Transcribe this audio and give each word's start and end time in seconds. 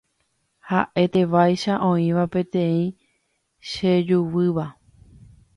ha'etévaicha 0.69 1.75
oĩva 1.89 2.25
peteĩ 2.33 2.81
chejuvýva 3.73 4.67